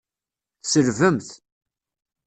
Tselbemt. 0.63 1.29